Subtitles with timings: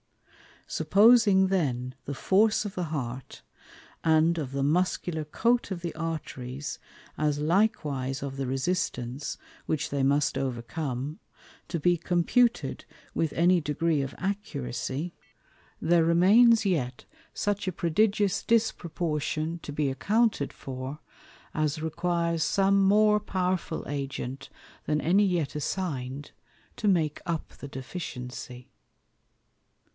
[0.65, 3.43] Supposing then the force of the Heart,
[4.05, 6.79] and of the Muscular Coat of the Arteries,
[7.19, 11.19] as likewise of the resistance, which they must overcome,
[11.67, 15.13] to be computed with any degree of accuracy,
[15.81, 20.99] there remains yet such a prodigious disproportion to be accounted for,
[21.53, 24.49] as requires some more powerful Agent,
[24.85, 26.31] than any yet assign'd,
[26.77, 28.71] to make up the deficiency.